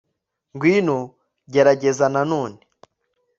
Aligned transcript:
ngwino, 0.53 0.99
gerageza 1.53 2.05
nanone 2.13 2.59